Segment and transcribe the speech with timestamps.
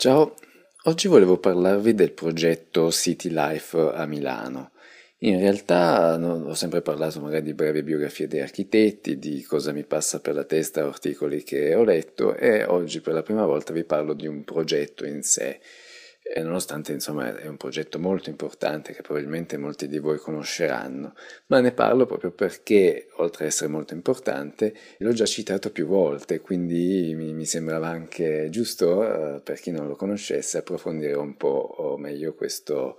[0.00, 0.36] Ciao,
[0.84, 4.70] oggi volevo parlarvi del progetto City Life a Milano.
[5.22, 10.20] In realtà ho sempre parlato magari di brevi biografie di architetti, di cosa mi passa
[10.20, 14.14] per la testa, articoli che ho letto e oggi per la prima volta vi parlo
[14.14, 15.58] di un progetto in sé
[16.30, 21.14] e nonostante insomma è un progetto molto importante che probabilmente molti di voi conosceranno,
[21.46, 26.40] ma ne parlo proprio perché, oltre ad essere molto importante, l'ho già citato più volte,
[26.40, 31.96] quindi mi, mi sembrava anche giusto, eh, per chi non lo conoscesse, approfondire un po'
[31.98, 32.98] meglio questo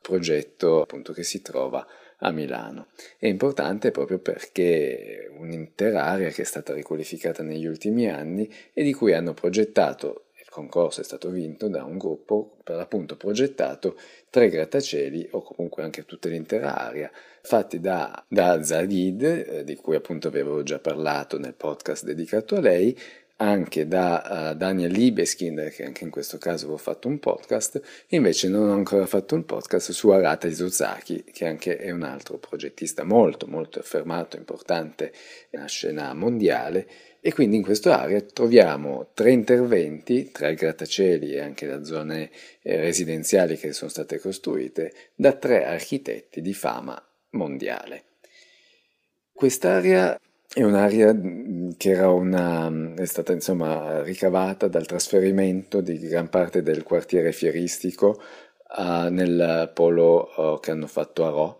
[0.00, 1.86] progetto appunto che si trova
[2.20, 2.88] a Milano.
[3.18, 8.92] È importante proprio perché un'intera area che è stata riqualificata negli ultimi anni e di
[8.92, 13.96] cui hanno progettato concorso è stato vinto da un gruppo per l'appunto progettato
[14.28, 17.10] tre grattacieli o comunque anche tutta l'intera area
[17.42, 22.60] fatti da, da Zadid, eh, di cui appunto avevo già parlato nel podcast dedicato a
[22.60, 22.96] lei,
[23.42, 28.48] anche da uh, Daniel Libeskin, che anche in questo caso avevo fatto un podcast, invece
[28.48, 33.02] non ho ancora fatto un podcast su Arata Izuzaki, che anche è un altro progettista
[33.02, 35.12] molto molto affermato, importante
[35.50, 36.86] nella scena mondiale,
[37.20, 42.30] e quindi in questa area troviamo tre interventi, tre grattacieli e anche da zone
[42.62, 48.04] eh, residenziali che sono state costruite da tre architetti di fama mondiale.
[49.32, 50.18] Quest'area
[50.52, 56.82] è un'area mm, che una, è stata insomma ricavata dal trasferimento di gran parte del
[56.82, 58.20] quartiere fieristico
[58.76, 61.59] uh, nel polo uh, che hanno fatto a Rho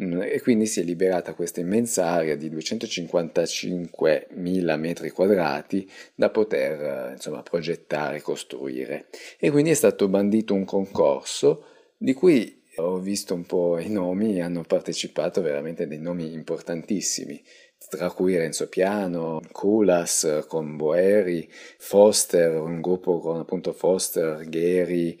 [0.00, 7.42] e quindi si è liberata questa immensa area di 255.000 metri quadrati da poter insomma,
[7.42, 9.08] progettare e costruire.
[9.38, 11.64] E quindi è stato bandito un concorso
[11.98, 17.42] di cui ho visto un po' i nomi, hanno partecipato veramente dei nomi importantissimi,
[17.90, 25.20] tra cui Renzo Piano, Culas con Boeri, Foster, un gruppo con appunto Foster, Gheri,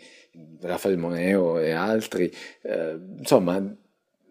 [0.60, 3.76] Rafael Moneo e altri, eh, insomma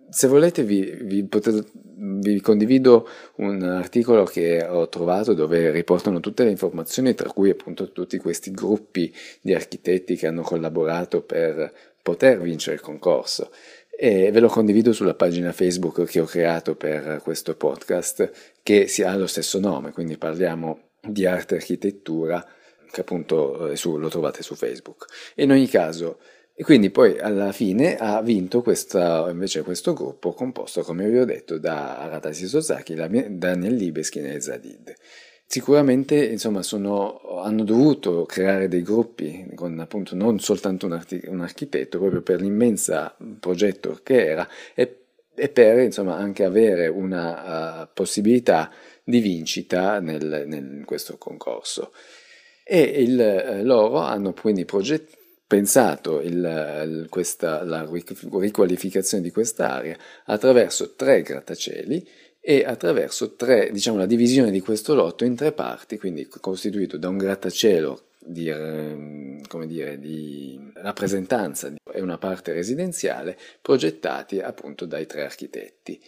[0.09, 6.43] se volete vi, vi, potete, vi, condivido un articolo che ho trovato dove riportano tutte
[6.43, 12.41] le informazioni, tra cui appunto tutti questi gruppi di architetti che hanno collaborato per poter
[12.41, 13.51] vincere il concorso.
[14.01, 19.15] E ve lo condivido sulla pagina Facebook che ho creato per questo podcast, che ha
[19.15, 22.45] lo stesso nome, quindi parliamo di arte e architettura,
[22.91, 25.05] che appunto eh, su, lo trovate su Facebook.
[25.35, 26.19] in ogni caso,
[26.59, 31.23] e quindi poi alla fine ha vinto questa, invece questo gruppo composto, come vi ho
[31.23, 34.93] detto, da Aratasi Sosaki, Daniel Libeskin e Zadid.
[35.45, 41.39] Sicuramente insomma, sono, hanno dovuto creare dei gruppi con appunto non soltanto un, archi, un
[41.39, 44.45] architetto, proprio per l'immensa progetto che era
[44.75, 45.03] e,
[45.33, 48.69] e per insomma, anche avere una uh, possibilità
[49.01, 51.93] di vincita nel, nel, in questo concorso.
[52.65, 55.18] E il, eh, loro hanno quindi progettato
[55.49, 62.07] pensato il, il, questa, la riqualificazione di quest'area attraverso tre grattacieli
[62.39, 67.09] e attraverso tre, diciamo, la divisione di questo lotto in tre parti, quindi costituito da
[67.09, 75.23] un grattacielo di, ehm, dire, di rappresentanza e una parte residenziale progettati appunto dai tre
[75.23, 75.99] architetti.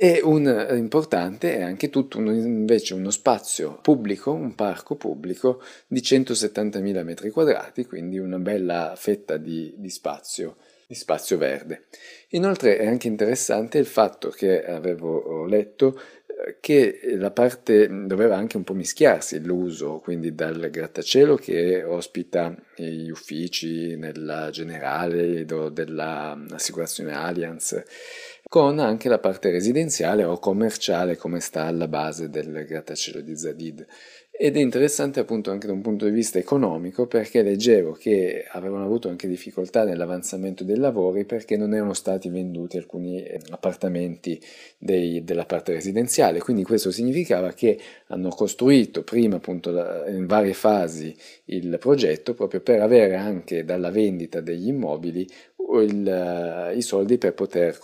[0.00, 5.60] E un eh, importante è anche tutto un, invece uno spazio pubblico, un parco pubblico
[5.88, 11.86] di 170.000 metri quadrati, quindi una bella fetta di, di, spazio, di spazio verde.
[12.28, 18.56] Inoltre è anche interessante il fatto che avevo letto eh, che la parte doveva anche
[18.56, 27.82] un po' mischiarsi l'uso, quindi dal grattacielo che ospita gli uffici nella generale dell'assicurazione Allianz
[28.48, 33.86] con anche la parte residenziale o commerciale come sta alla base del grattacielo di Zadid.
[34.40, 38.84] Ed è interessante appunto anche da un punto di vista economico perché leggevo che avevano
[38.84, 44.40] avuto anche difficoltà nell'avanzamento dei lavori perché non erano stati venduti alcuni eh, appartamenti
[44.78, 49.70] dei, della parte residenziale, quindi questo significava che hanno costruito prima appunto
[50.06, 51.16] in varie fasi
[51.46, 55.26] il progetto proprio per avere anche dalla vendita degli immobili
[55.80, 57.78] il, eh, i soldi per poter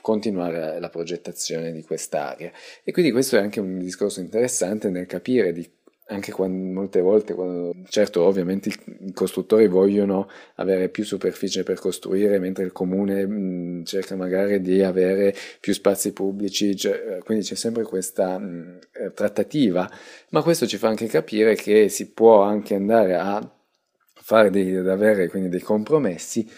[0.00, 2.50] continuare la progettazione di quest'area.
[2.84, 5.68] E quindi questo è anche un discorso interessante nel capire di
[6.10, 12.38] anche quando, molte volte, quando, certo ovviamente i costruttori vogliono avere più superficie per costruire,
[12.38, 17.82] mentre il comune mh, cerca magari di avere più spazi pubblici, cioè, quindi c'è sempre
[17.82, 19.90] questa mh, eh, trattativa,
[20.30, 23.52] ma questo ci fa anche capire che si può anche andare a
[24.14, 26.48] fare dei, ad avere quindi dei compromessi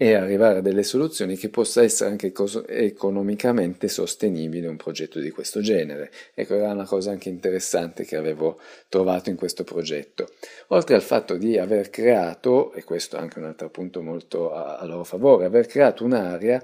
[0.00, 2.32] e arrivare a delle soluzioni che possa essere anche
[2.68, 6.12] economicamente sostenibile un progetto di questo genere.
[6.34, 10.28] Ecco, era una cosa anche interessante che avevo trovato in questo progetto.
[10.68, 14.84] Oltre al fatto di aver creato, e questo è anche un altro punto molto a,
[14.84, 16.62] loro favore, aver creato un'area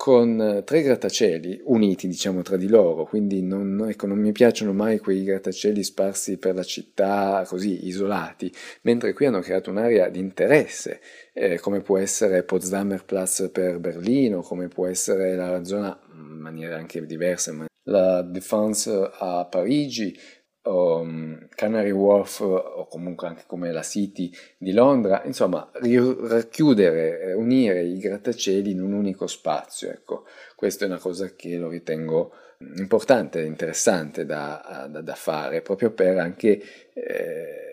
[0.00, 4.72] con eh, tre grattacieli uniti, diciamo, tra di loro, quindi non, ecco, non, mi piacciono
[4.72, 8.50] mai quei grattacieli sparsi per la città così isolati,
[8.80, 11.02] mentre qui hanno creato un'area di interesse,
[11.34, 16.76] eh, come può essere Potsdamer Platz per Berlino, come può essere la zona in maniera
[16.76, 20.18] anche diversa, la Défense a Parigi,
[20.62, 27.98] um, Canary Wharf o comunque anche come la City di Londra, insomma racchiudere, unire i
[27.98, 30.26] grattacieli in un unico spazio, ecco,
[30.56, 32.32] questa è una cosa che lo ritengo
[32.76, 36.60] importante, interessante da, da, da fare, proprio per anche
[36.92, 37.70] eh,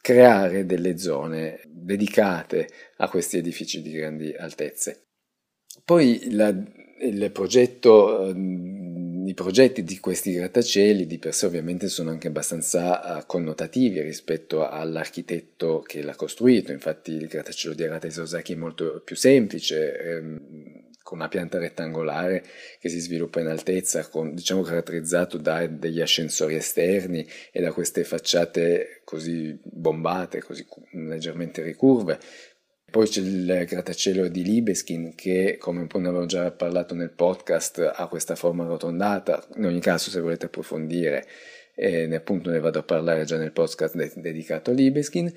[0.00, 2.68] creare delle zone dedicate
[2.98, 5.06] a questi edifici di grandi altezze.
[5.84, 6.54] Poi la,
[7.00, 8.32] il progetto
[9.26, 14.68] i progetti di questi grattacieli di per sé ovviamente sono anche abbastanza uh, connotativi rispetto
[14.68, 20.82] all'architetto che l'ha costruito, infatti il grattacielo di Arata Isozaki è molto più semplice, ehm,
[21.02, 22.42] con una pianta rettangolare
[22.80, 28.04] che si sviluppa in altezza, con, diciamo caratterizzato da degli ascensori esterni e da queste
[28.04, 32.18] facciate così bombate, così leggermente ricurve,
[32.94, 37.10] poi c'è il grattacielo di Libeskin che, come un po' ne avevo già parlato nel
[37.10, 39.44] podcast, ha questa forma arrotondata.
[39.56, 41.26] In ogni caso, se volete approfondire,
[41.74, 45.28] e appunto ne vado a parlare già nel podcast de- dedicato a Libeskin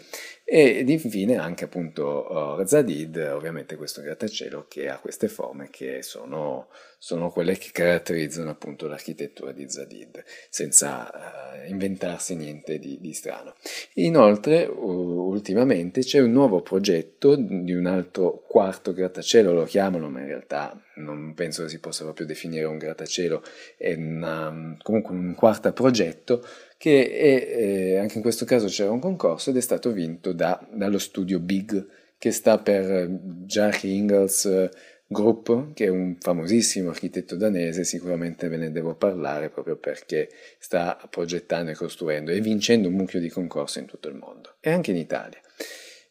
[0.49, 6.69] ed infine anche appunto uh, Zadid, ovviamente questo grattacielo che ha queste forme che sono,
[6.97, 13.55] sono quelle che caratterizzano appunto l'architettura di Zadid, senza uh, inventarsi niente di, di strano.
[13.95, 20.21] Inoltre, uh, ultimamente c'è un nuovo progetto di un altro quarto grattacielo, lo chiamano, ma
[20.21, 23.43] in realtà non penso che si possa proprio definire un grattacielo,
[23.75, 26.41] è una, comunque un quarto progetto
[26.77, 30.65] che è, eh, anche in questo caso c'era un concorso ed è stato vinto da,
[30.71, 31.85] dallo studio Big,
[32.17, 33.09] che sta per
[33.45, 34.69] Jarry Ingalls eh,
[35.09, 40.29] Group, che è un famosissimo architetto danese, sicuramente ve ne devo parlare proprio perché
[40.59, 44.69] sta progettando e costruendo e vincendo un mucchio di concorsi in tutto il mondo e
[44.69, 45.39] anche in Italia.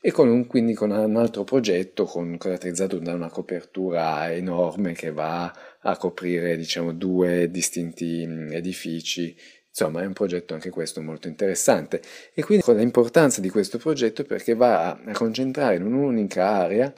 [0.00, 5.10] E con un, quindi con un altro progetto con, caratterizzato da una copertura enorme che
[5.10, 9.36] va a coprire diciamo due distinti edifici
[9.78, 12.00] Insomma, è un progetto anche questo molto interessante
[12.32, 16.90] e quindi l'importanza di questo progetto perché va a concentrare in un'unica area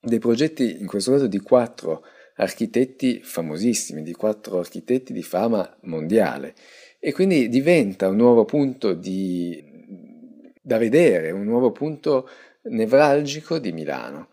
[0.00, 2.02] dei progetti, in questo caso di quattro
[2.36, 6.54] architetti famosissimi, di quattro architetti di fama mondiale
[6.98, 9.62] e quindi diventa un nuovo punto di,
[10.62, 12.26] da vedere, un nuovo punto
[12.62, 14.30] nevralgico di Milano.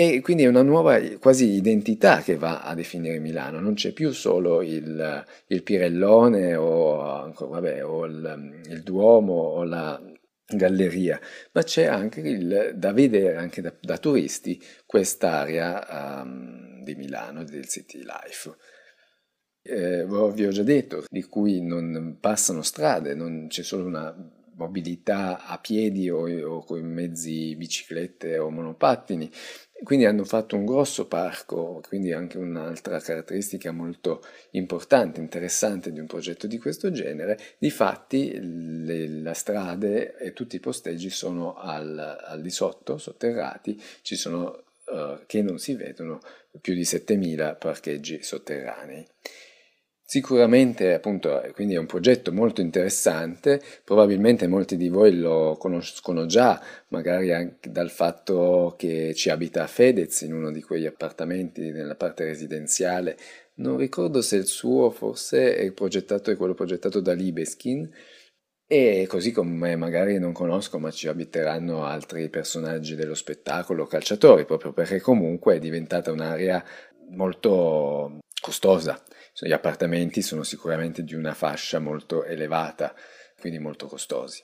[0.00, 4.12] E quindi è una nuova quasi identità che va a definire Milano, non c'è più
[4.12, 10.00] solo il, il Pirellone o, vabbè, o il, il, Duomo o la
[10.46, 11.18] galleria,
[11.50, 17.66] ma c'è anche il, da vedere anche da, da turisti quest'area um, di Milano, del
[17.66, 18.54] City Life.
[19.62, 24.14] Eh, vi ho già detto, di cui non passano strade, non c'è solo una
[24.58, 29.30] mobilità a piedi o, o con mezzi biciclette o monopattini,
[29.84, 36.06] quindi hanno fatto un grosso parco, quindi anche un'altra caratteristica molto importante, interessante di un
[36.06, 37.38] progetto di questo genere.
[37.58, 44.16] Difatti le, le strade e tutti i posteggi sono al, al di sotto, sotterrati, ci
[44.16, 46.20] sono uh, che non si vedono
[46.60, 49.06] più di 7000 parcheggi sotterranei.
[50.10, 56.58] Sicuramente appunto quindi è un progetto molto interessante, probabilmente molti di voi lo conoscono già,
[56.88, 62.24] magari anche dal fatto che ci abita Fedez in uno di quegli appartamenti nella parte
[62.24, 63.18] residenziale.
[63.56, 67.86] Non ricordo se il suo forse è progettato è quello progettato da Libeskin
[68.66, 74.72] e così come magari non conosco ma ci abiteranno altri personaggi dello spettacolo, calciatori, proprio
[74.72, 76.64] perché comunque è diventata un'area
[77.10, 79.02] molto costosa
[79.46, 82.94] gli appartamenti sono sicuramente di una fascia molto elevata,
[83.38, 84.42] quindi molto costosi.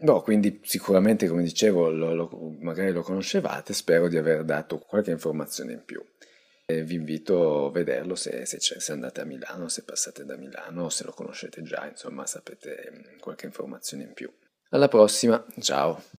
[0.00, 2.28] No, quindi sicuramente, come dicevo, lo, lo,
[2.60, 6.04] magari lo conoscevate, spero di aver dato qualche informazione in più.
[6.66, 10.88] E vi invito a vederlo se, se, se, andate a Milano, se passate da Milano,
[10.88, 14.32] se lo conoscete già, insomma sapete qualche informazione in più.
[14.70, 16.12] Alla prossima, ciao!